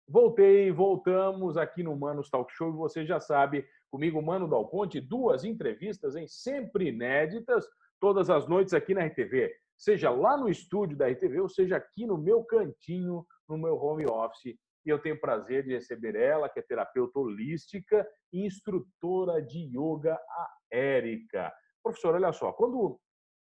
Voltei, 0.09 0.71
voltamos 0.71 1.57
aqui 1.57 1.83
no 1.83 1.97
Manos 1.97 2.31
Talk 2.31 2.53
Show 2.53 2.71
e 2.71 2.77
você 2.77 3.05
já 3.05 3.19
sabe, 3.19 3.67
comigo, 3.91 4.23
Mano 4.23 4.47
Dal 4.47 4.69
Ponte, 4.69 5.01
duas 5.01 5.43
entrevistas 5.43 6.15
em 6.15 6.29
sempre 6.29 6.89
inéditas 6.89 7.67
todas 7.99 8.31
as 8.31 8.47
noites 8.47 8.75
aqui 8.75 8.95
na 8.95 9.05
RTV, 9.05 9.53
seja 9.77 10.11
lá 10.11 10.37
no 10.37 10.49
estúdio 10.49 10.97
da 10.97 11.09
RTV 11.09 11.41
ou 11.41 11.49
seja 11.49 11.77
aqui 11.77 12.07
no 12.07 12.17
meu 12.17 12.45
cantinho, 12.45 13.27
no 13.49 13.59
meu 13.59 13.77
home 13.77 14.07
office. 14.07 14.57
E 14.85 14.89
eu 14.89 15.01
tenho 15.01 15.17
o 15.17 15.21
prazer 15.21 15.65
de 15.65 15.73
receber 15.73 16.15
ela, 16.15 16.49
que 16.49 16.61
é 16.61 16.63
terapeuta 16.63 17.19
holística 17.19 18.09
e 18.33 18.47
instrutora 18.47 19.43
de 19.43 19.59
yoga, 19.77 20.15
a 20.15 20.49
Érica. 20.71 21.53
Professor, 21.83 22.15
olha 22.15 22.33
só, 22.33 22.53
quando, 22.53 22.99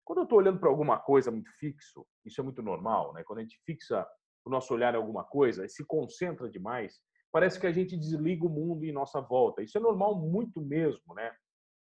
quando 0.04 0.20
eu 0.20 0.24
estou 0.24 0.38
olhando 0.38 0.58
para 0.58 0.70
alguma 0.70 0.98
coisa 0.98 1.30
muito 1.30 1.50
fixo, 1.58 2.06
isso 2.24 2.40
é 2.40 2.44
muito 2.44 2.62
normal, 2.62 3.12
né? 3.12 3.22
Quando 3.24 3.40
a 3.40 3.42
gente 3.42 3.60
fixa 3.66 4.06
o 4.46 4.50
nosso 4.50 4.72
olhar 4.72 4.94
em 4.94 4.96
alguma 4.96 5.24
coisa 5.24 5.64
e 5.64 5.68
se 5.68 5.84
concentra 5.84 6.48
demais, 6.48 7.00
parece 7.30 7.60
que 7.60 7.66
a 7.66 7.72
gente 7.72 7.96
desliga 7.98 8.46
o 8.46 8.50
mundo 8.50 8.84
em 8.84 8.92
nossa 8.92 9.20
volta. 9.20 9.62
Isso 9.62 9.76
é 9.76 9.80
normal 9.80 10.18
muito 10.18 10.60
mesmo, 10.60 11.14
né? 11.14 11.34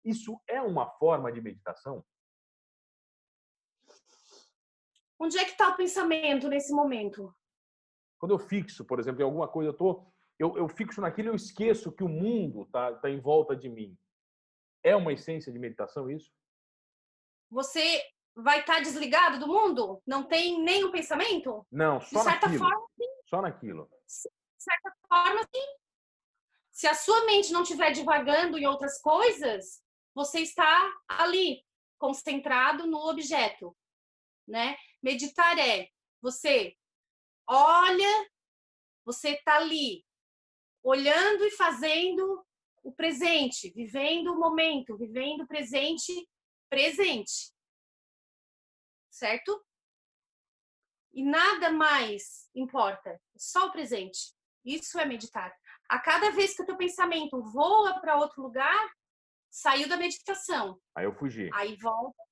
Isso 0.04 0.38
é 0.48 0.60
uma 0.60 0.86
forma 0.98 1.32
de 1.32 1.40
meditação? 1.40 2.04
Onde 5.20 5.38
é 5.38 5.44
que 5.44 5.50
está 5.50 5.68
o 5.68 5.76
pensamento 5.76 6.48
nesse 6.48 6.72
momento? 6.72 7.34
Quando 8.18 8.32
eu 8.32 8.38
fixo, 8.38 8.86
por 8.86 8.98
exemplo, 8.98 9.20
em 9.20 9.24
alguma 9.24 9.46
coisa, 9.46 9.68
eu, 9.68 9.76
tô, 9.76 10.10
eu, 10.38 10.56
eu 10.56 10.66
fixo 10.66 11.02
naquilo 11.02 11.28
e 11.28 11.30
eu 11.30 11.34
esqueço 11.34 11.92
que 11.92 12.02
o 12.02 12.08
mundo 12.08 12.62
está 12.62 12.94
tá 12.94 13.10
em 13.10 13.20
volta 13.20 13.54
de 13.54 13.68
mim. 13.68 13.94
É 14.82 14.96
uma 14.96 15.12
essência 15.12 15.52
de 15.52 15.58
meditação 15.58 16.10
isso? 16.10 16.32
Você 17.50 18.02
vai 18.34 18.60
estar 18.60 18.76
tá 18.76 18.80
desligado 18.80 19.38
do 19.38 19.46
mundo? 19.46 20.02
Não 20.06 20.22
tem 20.22 20.62
nenhum 20.62 20.90
pensamento? 20.90 21.66
Não, 21.70 22.00
só 22.00 22.20
de 22.20 22.24
certa 22.24 22.46
naquilo. 22.46 22.64
Forma, 22.64 22.86
sim. 22.96 23.08
Só 23.26 23.42
naquilo. 23.42 23.90
De 24.06 24.64
certa 24.64 24.92
forma, 25.06 25.40
sim. 25.54 25.76
Se 26.72 26.86
a 26.86 26.94
sua 26.94 27.26
mente 27.26 27.52
não 27.52 27.62
estiver 27.62 27.90
divagando 27.90 28.56
em 28.56 28.66
outras 28.66 28.98
coisas, 29.02 29.82
você 30.14 30.40
está 30.40 30.90
ali, 31.06 31.62
concentrado 31.98 32.86
no 32.86 33.06
objeto, 33.06 33.76
né? 34.48 34.76
Meditar 35.02 35.58
é 35.58 35.88
você 36.20 36.76
olha, 37.50 38.30
você 39.04 39.30
está 39.30 39.56
ali, 39.56 40.06
olhando 40.82 41.44
e 41.44 41.50
fazendo 41.50 42.46
o 42.82 42.92
presente, 42.92 43.70
vivendo 43.70 44.32
o 44.32 44.38
momento, 44.38 44.96
vivendo 44.96 45.42
o 45.42 45.46
presente, 45.46 46.12
presente. 46.68 47.52
Certo? 49.10 49.64
E 51.12 51.24
nada 51.24 51.72
mais 51.72 52.48
importa, 52.54 53.20
só 53.36 53.66
o 53.66 53.72
presente. 53.72 54.32
Isso 54.64 54.98
é 55.00 55.04
meditar. 55.04 55.52
A 55.88 55.98
cada 55.98 56.30
vez 56.30 56.54
que 56.54 56.62
o 56.62 56.66
teu 56.66 56.76
pensamento 56.76 57.42
voa 57.42 58.00
para 58.00 58.16
outro 58.16 58.42
lugar, 58.42 58.94
saiu 59.50 59.88
da 59.88 59.96
meditação. 59.96 60.80
Aí 60.94 61.04
eu 61.04 61.12
fugi. 61.12 61.50
Aí 61.52 61.76
volta. 61.76 62.22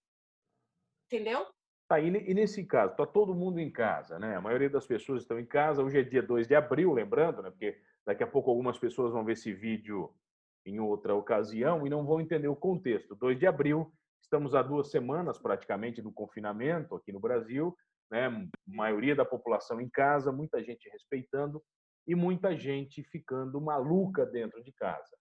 Entendeu? 1.07 1.53
Tá, 1.89 1.99
e 1.99 2.35
nesse 2.35 2.67
caso, 2.67 2.93
está 2.93 3.07
todo 3.07 3.35
mundo 3.35 3.59
em 3.59 3.71
casa, 3.71 4.19
né? 4.19 4.37
A 4.37 4.41
maioria 4.43 4.69
das 4.69 4.87
pessoas 4.87 5.23
estão 5.23 5.41
em 5.41 5.47
casa. 5.47 5.83
Hoje 5.83 5.99
é 5.99 6.03
dia 6.03 6.23
2 6.23 6.47
de 6.47 6.55
abril, 6.55 6.93
lembrando, 6.93 7.43
né? 7.43 7.51
Porque 7.51 7.81
daqui 8.05 8.23
a 8.23 8.27
pouco 8.27 8.51
algumas 8.51 8.79
pessoas 8.79 9.11
vão 9.11 9.25
ver 9.25 9.33
esse 9.33 9.55
vídeo 9.55 10.15
em 10.67 10.79
outra 10.79 11.15
ocasião 11.15 11.87
e 11.87 11.91
não 11.91 12.05
vão 12.05 12.21
entender 12.21 12.47
o 12.47 12.55
contexto. 12.55 13.17
2 13.17 13.39
de 13.39 13.47
abril, 13.47 13.91
estamos 14.21 14.55
há 14.55 14.63
duas 14.63 14.91
semanas 14.91 15.39
praticamente 15.39 16.03
do 16.03 16.13
confinamento 16.13 16.95
aqui 16.95 17.11
no 17.11 17.19
Brasil, 17.19 17.75
né? 18.11 18.29
Maioria 18.67 19.17
da 19.17 19.25
população 19.25 19.81
em 19.81 19.89
casa, 19.89 20.31
muita 20.31 20.63
gente 20.63 20.91
respeitando 20.91 21.63
e 22.07 22.15
muita 22.15 22.55
gente 22.55 23.03
ficando 23.03 23.59
maluca 23.63 24.27
dentro 24.27 24.63
de 24.63 24.73
casa. 24.73 25.17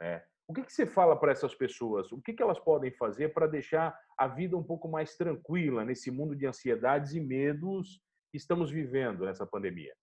Né? 0.00 0.24
O 0.50 0.52
que, 0.52 0.64
que 0.64 0.72
você 0.72 0.84
fala 0.84 1.16
para 1.16 1.30
essas 1.30 1.54
pessoas? 1.54 2.10
O 2.10 2.20
que, 2.20 2.32
que 2.32 2.42
elas 2.42 2.58
podem 2.58 2.90
fazer 2.90 3.32
para 3.32 3.46
deixar 3.46 3.96
a 4.18 4.26
vida 4.26 4.56
um 4.56 4.64
pouco 4.64 4.88
mais 4.88 5.16
tranquila 5.16 5.84
nesse 5.84 6.10
mundo 6.10 6.34
de 6.34 6.44
ansiedades 6.44 7.12
e 7.12 7.20
medos 7.20 8.02
que 8.32 8.36
estamos 8.36 8.68
vivendo 8.68 9.24
nessa 9.24 9.46
pandemia? 9.46 9.96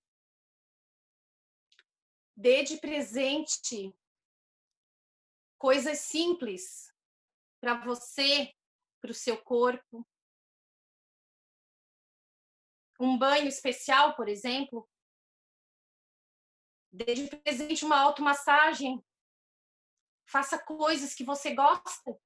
Dê 2.34 2.64
de 2.64 2.78
presente 2.78 3.94
coisas 5.58 6.00
simples 6.00 6.94
para 7.60 7.84
você, 7.84 8.54
para 9.02 9.12
o 9.12 9.14
seu 9.14 9.36
corpo. 9.44 10.08
Um 13.02 13.18
banho 13.18 13.50
especial, 13.50 14.16
por 14.16 14.30
exemplo. 14.30 14.88
Dê 16.90 17.14
de 17.16 17.36
presente 17.36 17.84
uma 17.84 18.00
automassagem 18.00 19.04
faça 20.28 20.60
coisas 20.60 21.16
que 21.16 21.24
você 21.24 21.56
gosta, 21.56 22.18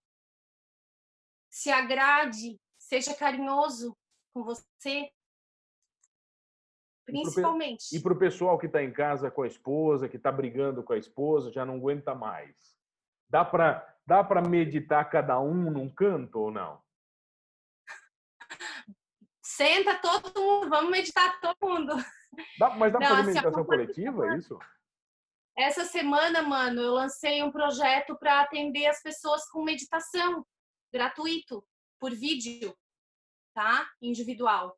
se 1.50 1.70
agrade, 1.70 2.60
seja 2.78 3.14
carinhoso 3.14 3.96
com 4.34 4.44
você. 4.44 5.12
Principalmente. 7.06 7.96
E 7.96 8.02
para 8.02 8.14
o 8.14 8.20
pessoal 8.20 8.58
que 8.58 8.68
está 8.68 8.82
em 8.84 8.92
casa 8.92 9.30
com 9.30 9.44
a 9.44 9.48
esposa, 9.48 10.08
que 10.10 10.18
está 10.18 10.32
brigando 10.32 10.84
com 10.84 10.94
a 10.94 10.98
esposa, 10.98 11.52
já 11.52 11.66
não 11.66 11.76
aguenta 11.76 12.16
mais. 12.16 12.56
Dá 13.30 13.44
para 13.46 13.88
dá 14.06 14.24
meditar 14.42 15.10
cada 15.10 15.40
um 15.40 15.72
num 15.72 15.90
canto 15.90 16.40
ou 16.40 16.52
não? 16.52 16.82
Senta 19.42 20.00
todo 20.00 20.42
mundo, 20.42 20.70
vamos 20.70 20.92
meditar 20.92 21.40
todo 21.40 21.58
mundo. 21.62 21.94
Dá, 22.58 22.70
mas 22.72 22.94
dá 22.94 23.00
para 23.00 23.10
fazer 23.10 23.28
meditação 23.28 23.66
coletiva, 23.66 24.28
é 24.28 24.38
isso? 24.38 24.58
Essa 25.58 25.86
semana, 25.86 26.42
mano, 26.42 26.82
eu 26.82 26.94
lancei 26.94 27.44
um 27.44 27.52
projeto 27.52 28.18
para 28.18 28.42
atender 28.42 28.86
as 28.88 29.02
pessoas 29.02 29.48
com 29.50 29.64
meditação 29.64 30.46
gratuito 30.94 31.66
por 32.00 32.12
vídeo, 32.12 32.76
tá? 33.54 33.90
Individual. 34.02 34.78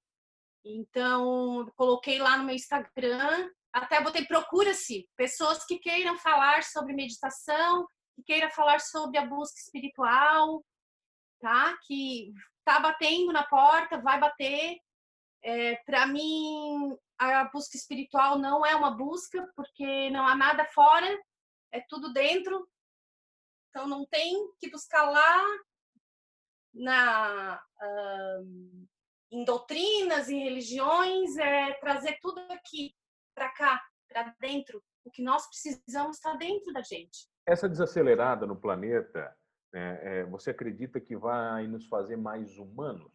Então, 0.66 1.72
coloquei 1.76 2.20
lá 2.20 2.38
no 2.38 2.46
meu 2.46 2.56
Instagram, 2.56 3.50
até 3.72 4.02
botei 4.02 4.26
procura-se 4.26 5.10
pessoas 5.16 5.66
que 5.66 5.80
queiram 5.80 6.18
falar 6.18 6.64
sobre 6.64 6.94
meditação, 6.94 7.88
que 8.16 8.24
queiram 8.24 8.50
falar 8.52 8.80
sobre 8.80 9.18
a 9.18 9.26
busca 9.26 9.60
espiritual. 9.60 10.64
tá? 11.40 11.78
Que 11.86 12.32
tá 12.64 12.80
batendo 12.80 13.34
na 13.34 13.44
porta, 13.44 14.02
vai 14.02 14.20
bater. 14.20 14.78
É, 15.44 15.76
para 15.86 16.08
mim, 16.08 16.98
a 17.20 17.46
busca 17.46 17.78
espiritual 17.78 18.38
não 18.38 18.66
é 18.66 18.76
uma 18.76 18.92
busca, 18.92 19.52
porque 19.56 20.10
não 20.10 20.28
há 20.28 20.36
nada 20.36 20.66
fora, 20.66 21.08
é 21.72 21.82
tudo 21.88 22.12
dentro. 22.14 22.68
Então, 23.70 23.88
não 23.88 24.06
tem 24.06 24.52
que 24.60 24.70
buscar 24.70 25.10
lá 25.10 25.42
na, 26.74 27.64
em 29.32 29.44
doutrinas, 29.44 30.30
em 30.30 30.44
religiões, 30.44 31.36
é 31.38 31.74
trazer 31.74 32.20
tudo 32.22 32.40
aqui, 32.52 32.96
para 33.36 33.50
cá, 33.50 33.84
para 34.08 34.36
dentro. 34.40 34.84
O 35.04 35.12
que 35.12 35.24
nós 35.24 35.48
precisamos 35.48 36.18
está 36.18 36.36
dentro 36.36 36.72
da 36.72 36.82
gente. 36.82 37.28
Essa 37.46 37.68
desacelerada 37.68 38.46
no 38.46 38.56
planeta, 38.56 39.36
é, 39.74 40.20
é, 40.20 40.24
você 40.26 40.52
acredita 40.52 41.02
que 41.02 41.18
vai 41.18 41.68
nos 41.68 41.88
fazer 41.88 42.16
mais 42.16 42.58
humanos 42.58 43.12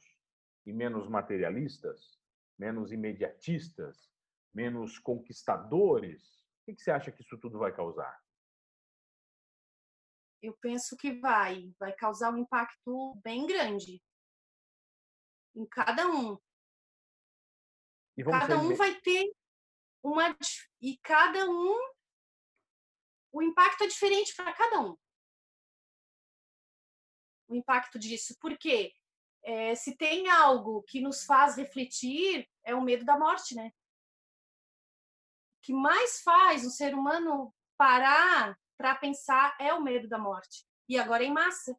e 0.66 0.72
menos 0.72 1.08
materialistas, 1.08 2.17
menos 2.58 2.92
imediatistas, 2.92 4.10
menos 4.52 4.98
conquistadores? 4.98 6.44
O 6.66 6.74
que 6.74 6.82
você 6.82 6.90
acha 6.90 7.12
que 7.12 7.22
isso 7.22 7.38
tudo 7.38 7.58
vai 7.58 7.74
causar? 7.74 8.20
Eu 10.42 10.56
penso 10.60 10.96
que 10.96 11.12
vai, 11.12 11.72
vai 11.78 11.92
causar 11.94 12.32
um 12.32 12.38
impacto 12.38 13.14
bem 13.24 13.46
grande 13.46 14.02
em 15.54 15.66
cada 15.66 16.06
um. 16.08 16.38
cada 18.24 18.58
um 18.58 18.74
vai 18.74 19.00
ter 19.00 19.32
uma 20.02 20.36
e 20.80 20.96
cada 20.98 21.48
um 21.48 21.76
o 23.32 23.42
impacto 23.42 23.84
é 23.84 23.86
diferente 23.86 24.34
para 24.34 24.52
cada 24.52 24.80
um. 24.80 24.96
O 27.48 27.54
impacto 27.54 27.98
disso, 27.98 28.36
porque 28.40 28.92
é, 29.42 29.74
se 29.74 29.96
tem 29.96 30.28
algo 30.28 30.82
que 30.82 31.00
nos 31.00 31.24
faz 31.24 31.56
refletir 31.56 32.48
é 32.64 32.74
o 32.74 32.82
medo 32.82 33.04
da 33.04 33.18
morte, 33.18 33.54
né? 33.54 33.72
O 35.56 35.60
que 35.62 35.72
mais 35.72 36.20
faz 36.22 36.64
o 36.64 36.70
ser 36.70 36.94
humano 36.94 37.54
parar 37.76 38.58
para 38.76 38.94
pensar 38.94 39.56
é 39.60 39.72
o 39.72 39.82
medo 39.82 40.08
da 40.08 40.18
morte. 40.18 40.66
E 40.88 40.98
agora 40.98 41.24
em 41.24 41.32
massa. 41.32 41.78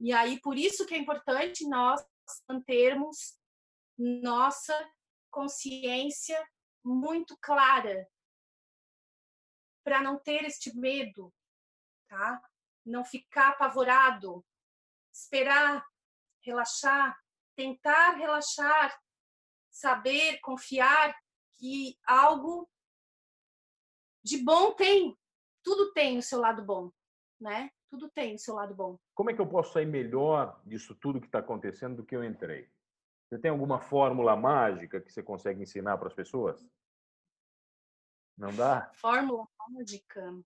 E 0.00 0.12
aí, 0.12 0.40
por 0.40 0.58
isso 0.58 0.84
que 0.86 0.94
é 0.94 0.98
importante 0.98 1.66
nós 1.68 2.04
mantermos 2.48 3.38
nossa 3.96 4.74
consciência 5.30 6.44
muito 6.84 7.36
clara 7.40 8.08
para 9.84 10.00
não 10.00 10.18
ter 10.18 10.44
este 10.44 10.76
medo, 10.76 11.32
tá? 12.08 12.42
Não 12.84 13.04
ficar 13.04 13.50
apavorado, 13.50 14.44
esperar, 15.12 15.84
relaxar, 16.40 17.16
tentar 17.54 18.12
relaxar, 18.12 18.98
saber, 19.70 20.40
confiar 20.40 21.14
que 21.58 21.98
algo 22.06 22.68
de 24.24 24.42
bom 24.42 24.72
tem, 24.72 25.16
tudo 25.62 25.92
tem 25.92 26.18
o 26.18 26.22
seu 26.22 26.40
lado 26.40 26.64
bom, 26.64 26.90
né? 27.40 27.70
Tudo 27.90 28.08
tem 28.08 28.34
o 28.34 28.38
seu 28.38 28.54
lado 28.54 28.74
bom. 28.74 28.98
Como 29.14 29.30
é 29.30 29.34
que 29.34 29.40
eu 29.40 29.46
posso 29.46 29.72
sair 29.72 29.86
melhor 29.86 30.60
disso 30.64 30.94
tudo 30.94 31.20
que 31.20 31.26
está 31.26 31.40
acontecendo 31.40 31.96
do 31.96 32.04
que 32.04 32.16
eu 32.16 32.24
entrei? 32.24 32.70
Você 33.28 33.38
tem 33.38 33.50
alguma 33.50 33.80
fórmula 33.80 34.36
mágica 34.36 35.00
que 35.00 35.12
você 35.12 35.22
consegue 35.22 35.62
ensinar 35.62 35.98
para 35.98 36.08
as 36.08 36.14
pessoas? 36.14 36.66
Não 38.36 38.54
dá? 38.54 38.90
Fórmula 38.94 39.46
mágica. 39.68 40.42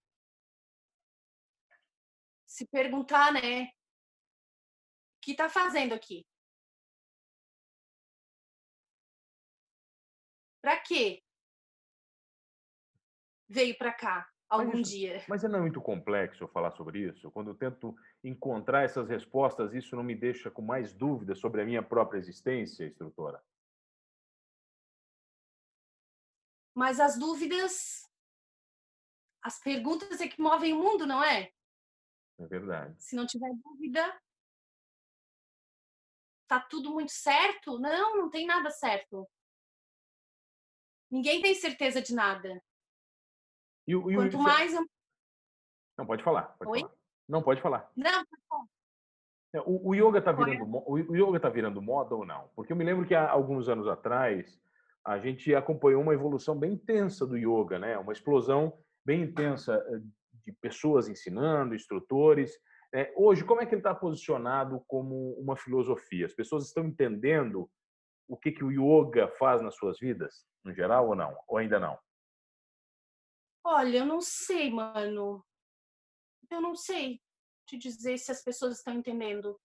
Se 2.44 2.66
perguntar, 2.66 3.32
né? 3.32 3.70
O 5.26 5.28
que 5.28 5.32
está 5.32 5.48
fazendo 5.48 5.92
aqui? 5.92 6.24
Para 10.62 10.80
quê? 10.80 11.20
Veio 13.48 13.76
para 13.76 13.92
cá 13.92 14.30
algum 14.48 14.78
mas 14.78 14.88
dia. 14.88 15.24
Mas 15.28 15.42
não 15.42 15.58
é 15.58 15.62
muito 15.62 15.82
complexo 15.82 16.46
falar 16.46 16.70
sobre 16.76 17.08
isso? 17.08 17.28
Quando 17.32 17.50
eu 17.50 17.56
tento 17.56 17.92
encontrar 18.22 18.84
essas 18.84 19.08
respostas, 19.08 19.74
isso 19.74 19.96
não 19.96 20.04
me 20.04 20.14
deixa 20.14 20.48
com 20.48 20.62
mais 20.62 20.92
dúvidas 20.92 21.40
sobre 21.40 21.60
a 21.60 21.64
minha 21.64 21.82
própria 21.82 22.18
existência, 22.18 22.86
instrutora? 22.86 23.44
Mas 26.72 27.00
as 27.00 27.18
dúvidas, 27.18 28.08
as 29.42 29.58
perguntas 29.58 30.20
é 30.20 30.28
que 30.28 30.40
movem 30.40 30.72
o 30.72 30.80
mundo, 30.80 31.04
não 31.04 31.24
é? 31.24 31.52
É 32.38 32.46
verdade. 32.46 32.94
Se 33.02 33.16
não 33.16 33.26
tiver 33.26 33.52
dúvida, 33.64 34.22
tá 36.46 36.60
tudo 36.60 36.92
muito 36.92 37.12
certo? 37.12 37.78
Não, 37.78 38.16
não 38.16 38.30
tem 38.30 38.46
nada 38.46 38.70
certo. 38.70 39.28
Ninguém 41.10 41.40
tem 41.40 41.54
certeza 41.54 42.02
de 42.02 42.14
nada. 42.14 42.62
E, 43.86 43.92
e 43.92 44.14
Quanto 44.14 44.38
mais. 44.38 44.72
Não, 45.96 46.06
pode 46.06 46.22
falar. 46.22 46.42
Pode 46.58 46.70
Oi? 46.70 46.80
Falar. 46.80 46.94
Não, 47.28 47.42
pode 47.42 47.60
falar. 47.60 47.90
Não, 47.96 48.24
pode 48.24 48.42
falar. 48.48 48.64
É, 49.54 49.60
o, 49.60 49.88
o 49.88 49.94
yoga 49.94 50.18
está 50.18 50.32
virando, 50.32 50.82
o 50.86 51.16
yoga 51.16 51.40
tá 51.40 51.48
virando 51.48 51.80
moda 51.80 52.14
ou 52.14 52.26
não? 52.26 52.50
Porque 52.54 52.72
eu 52.72 52.76
me 52.76 52.84
lembro 52.84 53.06
que 53.06 53.14
há 53.14 53.30
alguns 53.30 53.68
anos 53.68 53.86
atrás 53.88 54.60
a 55.04 55.18
gente 55.18 55.54
acompanhou 55.54 56.02
uma 56.02 56.14
evolução 56.14 56.58
bem 56.58 56.72
intensa 56.72 57.26
do 57.26 57.36
yoga, 57.36 57.78
né? 57.78 57.96
Uma 57.96 58.12
explosão 58.12 58.76
bem 59.04 59.22
intensa 59.22 59.74
eh, 59.88 60.00
de 60.44 60.52
pessoas 60.60 61.08
ensinando, 61.08 61.74
instrutores. 61.74 62.58
É, 62.96 63.12
hoje, 63.14 63.44
como 63.44 63.60
é 63.60 63.66
que 63.66 63.74
ele 63.74 63.80
está 63.80 63.94
posicionado 63.94 64.82
como 64.88 65.34
uma 65.38 65.54
filosofia? 65.54 66.24
As 66.24 66.32
pessoas 66.32 66.64
estão 66.64 66.86
entendendo 66.86 67.70
o 68.26 68.38
que, 68.38 68.50
que 68.50 68.64
o 68.64 68.70
yoga 68.70 69.28
faz 69.32 69.60
nas 69.60 69.74
suas 69.74 69.98
vidas, 69.98 70.46
no 70.64 70.72
geral, 70.72 71.08
ou 71.08 71.14
não? 71.14 71.36
Ou 71.46 71.58
ainda 71.58 71.78
não? 71.78 71.98
Olha, 73.62 73.98
eu 73.98 74.06
não 74.06 74.22
sei, 74.22 74.70
mano. 74.70 75.44
Eu 76.50 76.62
não 76.62 76.74
sei 76.74 77.20
te 77.66 77.76
dizer 77.76 78.16
se 78.16 78.32
as 78.32 78.42
pessoas 78.42 78.78
estão 78.78 78.94
entendendo. 78.94 79.60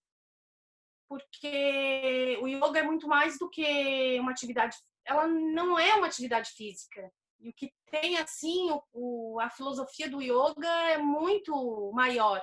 Porque 1.08 2.38
o 2.42 2.46
yoga 2.46 2.80
é 2.80 2.82
muito 2.82 3.08
mais 3.08 3.38
do 3.38 3.48
que 3.48 4.20
uma 4.20 4.32
atividade. 4.32 4.76
Ela 5.06 5.26
não 5.26 5.78
é 5.78 5.94
uma 5.94 6.06
atividade 6.06 6.50
física. 6.50 7.10
E 7.40 7.48
o 7.48 7.54
que 7.54 7.72
tem, 7.90 8.18
assim, 8.18 8.70
o, 8.70 8.82
o, 8.92 9.40
a 9.40 9.48
filosofia 9.48 10.10
do 10.10 10.20
yoga 10.20 10.68
é 10.90 10.98
muito 10.98 11.90
maior. 11.94 12.42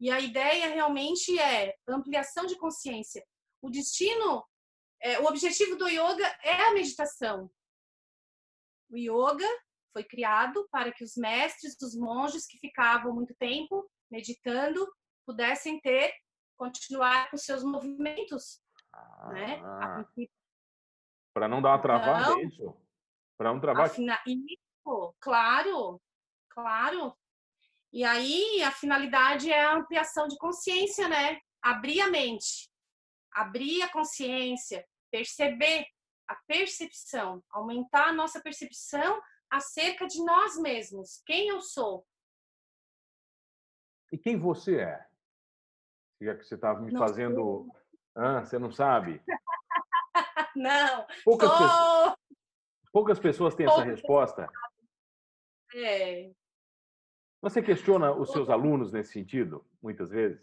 E 0.00 0.10
a 0.10 0.20
ideia 0.20 0.68
realmente 0.68 1.38
é 1.38 1.76
ampliação 1.88 2.46
de 2.46 2.56
consciência. 2.56 3.26
O 3.60 3.68
destino, 3.68 4.44
é, 5.00 5.18
o 5.18 5.26
objetivo 5.26 5.76
do 5.76 5.88
yoga 5.88 6.26
é 6.42 6.68
a 6.68 6.72
meditação. 6.72 7.50
O 8.90 8.96
yoga 8.96 9.48
foi 9.92 10.04
criado 10.04 10.68
para 10.70 10.92
que 10.92 11.02
os 11.02 11.16
mestres, 11.16 11.76
os 11.82 11.96
monges 11.96 12.46
que 12.46 12.58
ficavam 12.58 13.12
muito 13.12 13.34
tempo 13.34 13.90
meditando, 14.10 14.86
pudessem 15.26 15.80
ter, 15.80 16.14
continuar 16.56 17.30
com 17.30 17.36
seus 17.36 17.64
movimentos. 17.64 18.62
Né? 19.32 19.60
Ah, 19.62 19.98
né? 20.16 20.26
Para 21.34 21.48
não 21.48 21.60
dar 21.60 21.70
uma 21.70 21.82
travada, 21.82 22.20
então, 22.20 22.38
é 22.38 22.44
isso? 22.44 22.76
Para 23.36 23.52
não 23.52 23.60
travar? 23.60 23.90
Fina... 23.90 24.20
Isso, 24.26 25.14
claro, 25.20 26.00
claro. 26.48 27.17
E 27.92 28.04
aí 28.04 28.62
a 28.62 28.70
finalidade 28.70 29.50
é 29.50 29.64
a 29.64 29.74
ampliação 29.74 30.28
de 30.28 30.36
consciência, 30.36 31.08
né? 31.08 31.40
Abrir 31.62 32.00
a 32.00 32.10
mente, 32.10 32.70
abrir 33.32 33.82
a 33.82 33.90
consciência, 33.90 34.86
perceber 35.10 35.86
a 36.28 36.36
percepção, 36.46 37.42
aumentar 37.50 38.08
a 38.08 38.12
nossa 38.12 38.40
percepção 38.42 39.20
acerca 39.50 40.06
de 40.06 40.22
nós 40.22 40.58
mesmos. 40.58 41.22
Quem 41.24 41.48
eu 41.48 41.60
sou? 41.60 42.06
E 44.12 44.18
quem 44.18 44.38
você 44.38 44.80
é? 44.80 45.06
Já 46.20 46.34
que 46.36 46.44
você 46.44 46.54
estava 46.54 46.80
me 46.80 46.92
não 46.92 47.00
fazendo. 47.00 47.70
Ah, 48.14 48.44
você 48.44 48.58
não 48.58 48.70
sabe? 48.70 49.22
não. 50.56 51.06
Poucas, 51.24 51.48
oh! 51.48 51.58
pessoas... 51.58 52.14
Poucas 52.92 53.18
pessoas 53.18 53.54
têm 53.54 53.66
essa 53.66 53.84
resposta. 53.84 54.48
É. 55.74 56.30
Você 57.40 57.62
questiona 57.62 58.12
os 58.12 58.32
seus 58.32 58.48
alunos 58.50 58.92
nesse 58.92 59.12
sentido, 59.12 59.64
muitas 59.80 60.10
vezes? 60.10 60.40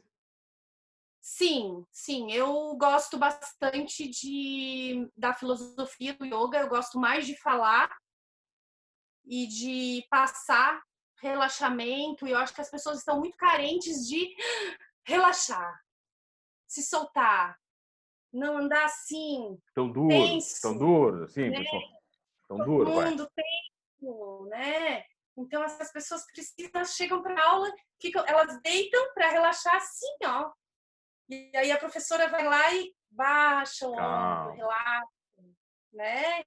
Sim, 1.20 1.86
sim. 1.92 2.32
Eu 2.32 2.76
gosto 2.78 3.18
bastante 3.18 4.08
de, 4.08 5.10
da 5.18 5.34
filosofia 5.34 6.14
do 6.14 6.26
yoga. 6.26 6.60
Eu 6.60 6.70
gosto 6.70 7.00
mais 7.00 7.26
de 7.26 7.36
falar 7.42 7.90
e 9.26 9.48
de 9.48 10.08
passar 10.10 10.84
relaxamento. 11.22 12.28
E 12.28 12.32
eu 12.32 12.38
acho 12.38 12.54
que 12.54 12.62
as 12.62 12.70
pessoas 12.70 13.00
estão 13.00 13.20
muito 13.20 13.36
carentes 13.38 14.08
de 14.08 14.36
relaxar, 15.04 15.82
se 16.68 16.84
soltar, 16.84 17.60
não 18.32 18.58
andar 18.58 18.86
assim. 18.86 19.60
Tão 19.74 19.92
duro, 19.92 20.10
tenso, 20.10 20.62
tão 20.62 20.78
duro, 20.78 21.24
assim, 21.24 21.50
né? 21.50 21.58
pessoal. 21.58 21.82
Tão 22.48 22.58
duro, 22.58 22.92
mundo 22.92 23.30
tenso, 23.36 24.46
né? 24.46 25.04
Então 25.38 25.64
essas 25.64 25.92
pessoas 25.92 26.26
precisam, 26.26 26.86
chegam 26.86 27.22
para 27.22 27.44
aula, 27.44 27.72
ficam, 28.02 28.24
elas 28.26 28.60
deitam 28.62 29.14
para 29.14 29.30
relaxar 29.30 29.76
assim, 29.76 30.16
ó. 30.26 30.52
E 31.30 31.52
aí 31.56 31.72
a 31.72 31.78
professora 31.78 32.30
vai 32.30 32.44
lá 32.46 32.74
e 32.74 32.94
baixa 33.10 33.88
o 33.88 33.92
ombro, 33.94 34.54
relaxa, 34.56 35.08
né? 35.94 36.44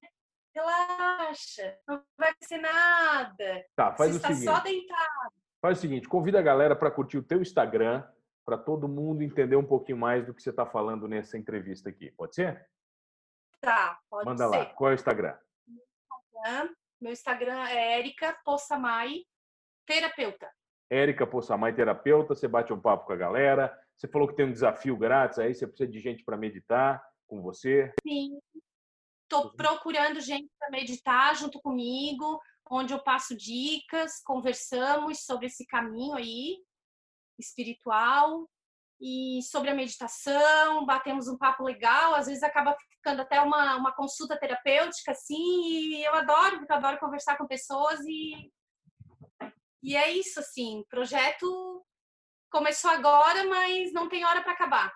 Relaxa, 0.55 1.79
não 1.87 2.03
vai 2.17 2.33
ser 2.43 2.59
nada. 2.59 3.67
Tá, 3.77 3.95
faz 3.95 4.11
Você 4.13 4.17
o 4.17 4.17
está 4.17 4.29
seguinte. 4.29 4.45
só 4.45 4.61
deitado. 4.61 5.33
Faz 5.61 5.79
o 5.79 5.81
seguinte, 5.81 6.09
convida 6.09 6.39
a 6.39 6.43
galera 6.43 6.75
para 6.77 6.91
curtir 6.91 7.19
o 7.19 7.23
teu 7.23 7.43
Instagram, 7.43 8.05
para 8.45 8.57
todo 8.57 8.89
mundo 8.89 9.23
entender 9.23 9.57
um 9.57 9.67
pouquinho 9.67 9.99
mais 9.99 10.25
do 10.25 10.33
que 10.33 10.43
você 10.43 10.51
está 10.51 10.65
falando 10.65 11.07
nessa 11.07 11.37
entrevista 11.37 11.91
aqui. 11.91 12.11
Pode 12.13 12.35
ser? 12.35 12.67
Tá, 13.61 13.99
pode 14.09 14.25
Manda 14.25 14.49
ser. 14.49 14.57
lá. 14.57 14.67
Qual 14.67 14.91
é 14.91 14.93
o 14.93 14.95
Instagram? 14.95 15.37
Meu 17.01 17.13
Instagram 17.13 17.65
é 17.69 18.01
Erika 18.01 18.37
Possamay, 18.45 19.25
terapeuta. 19.87 20.51
Érica 20.91 21.27
Possamay, 21.27 21.73
terapeuta. 21.73 22.35
Você 22.35 22.49
bate 22.49 22.73
um 22.73 22.81
papo 22.81 23.07
com 23.07 23.13
a 23.13 23.17
galera. 23.17 23.79
Você 23.97 24.09
falou 24.09 24.27
que 24.27 24.35
tem 24.35 24.47
um 24.47 24.53
desafio 24.53 24.97
grátis 24.97 25.39
aí, 25.39 25.55
você 25.55 25.67
precisa 25.67 25.89
de 25.89 26.01
gente 26.01 26.25
para 26.25 26.37
meditar 26.37 27.01
com 27.29 27.41
você. 27.41 27.93
Sim. 28.03 28.41
Estou 29.23 29.53
procurando 29.53 30.21
gente 30.21 30.51
para 30.59 30.71
meditar 30.71 31.37
junto 31.37 31.61
comigo, 31.61 32.41
onde 32.69 32.93
eu 32.93 33.03
passo 33.03 33.37
dicas, 33.37 34.21
conversamos 34.25 35.25
sobre 35.25 35.47
esse 35.47 35.67
caminho 35.67 36.15
aí 36.15 36.57
espiritual 37.39 38.49
e 39.01 39.41
sobre 39.43 39.71
a 39.71 39.75
meditação, 39.75 40.85
batemos 40.85 41.29
um 41.29 41.39
papo 41.39 41.63
legal, 41.63 42.15
às 42.15 42.27
vezes 42.27 42.43
acaba 42.43 42.77
ficando 43.09 43.23
até 43.23 43.41
uma, 43.41 43.77
uma 43.77 43.93
consulta 43.93 44.39
terapêutica, 44.39 45.13
assim, 45.13 45.95
e 45.95 46.05
eu 46.05 46.15
adoro, 46.15 46.59
porque 46.59 46.73
eu 46.73 46.77
adoro 46.77 46.99
conversar 46.99 47.39
com 47.39 47.47
pessoas 47.47 48.01
e, 48.01 48.53
e 49.83 49.97
é 49.97 50.11
isso, 50.11 50.39
assim, 50.41 50.85
projeto 50.91 51.85
começou 52.51 52.91
agora, 52.91 53.45
mas 53.45 53.93
não 53.93 54.09
tem 54.09 54.25
hora 54.25 54.43
para 54.43 54.53
acabar. 54.53 54.93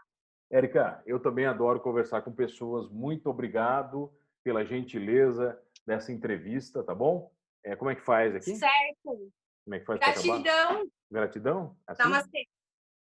Érica, 0.51 1.03
eu 1.07 1.21
também 1.21 1.47
adoro 1.47 1.81
conversar 1.81 2.21
com 2.23 2.33
pessoas, 2.33 2.91
muito 2.91 3.31
obrigado 3.31 4.13
pela 4.45 4.65
gentileza 4.65 5.59
dessa 5.87 6.13
entrevista, 6.13 6.83
tá 6.83 6.95
bom? 6.95 7.33
É, 7.65 7.75
como 7.77 7.91
é 7.91 7.95
que 7.95 8.03
faz 8.03 8.35
aqui? 8.35 8.57
Certo. 8.57 9.33
Como 9.65 9.75
é 9.75 9.79
que 9.79 9.87
faz 9.87 10.01
Gratidão. 10.01 10.91
Gratidão? 11.11 11.77
Assim? 11.87 12.03
Namastê. 12.03 12.49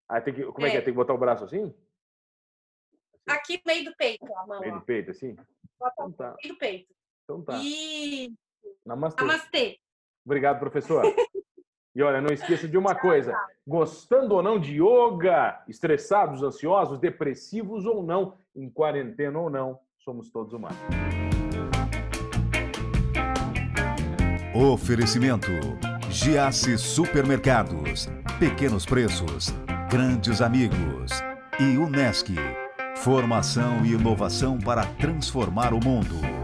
Ah, 0.08 0.22
tem 0.22 0.34
que, 0.34 0.44
como 0.44 0.66
é. 0.66 0.70
é. 0.70 0.72
que 0.72 0.78
é? 0.78 0.82
Tem 0.82 0.94
que 0.94 0.98
botar 0.98 1.14
o 1.14 1.18
braço 1.18 1.44
assim? 1.44 1.74
Aqui 3.28 3.58
no 3.58 3.62
meio 3.66 3.86
do 3.86 3.96
peito, 3.96 4.26
a 4.36 4.48
mão. 4.48 4.60
Meio 4.60 4.74
do 4.74 4.82
peito, 4.82 5.12
assim? 5.12 5.36
Bota 5.80 5.94
então 5.98 6.12
tá. 6.12 6.36
meio 6.42 6.54
do 6.54 6.60
peito. 6.60 6.94
Então 7.24 7.42
tá. 7.42 7.60
E... 7.62 8.34
Namastê. 8.86 9.22
Namastê. 9.24 9.80
Obrigado, 10.26 10.60
professor. 10.60 11.04
E 11.94 12.02
olha, 12.02 12.22
não 12.22 12.34
esqueça 12.34 12.70
de 12.70 12.78
uma 12.78 12.96
coisa: 12.96 13.38
gostando 13.68 14.36
ou 14.36 14.42
não 14.42 14.58
de 14.58 14.82
yoga, 14.82 15.62
estressados, 15.68 16.42
ansiosos, 16.42 16.98
depressivos 16.98 17.86
ou 17.86 18.02
não, 18.02 18.38
em 18.56 18.70
quarentena 18.70 19.38
ou 19.38 19.50
não, 19.50 19.78
somos 20.00 20.30
todos 20.30 20.54
humanos. 20.54 20.78
Oferecimento: 24.56 25.50
Giasse 26.10 26.78
Supermercados, 26.78 28.08
Pequenos 28.40 28.86
Preços, 28.86 29.54
Grandes 29.90 30.42
Amigos 30.42 31.12
e 31.60 31.78
Unesc. 31.78 32.34
Formação 33.02 33.84
e 33.84 33.94
inovação 33.94 34.60
para 34.60 34.86
transformar 34.86 35.74
o 35.74 35.84
mundo. 35.84 36.41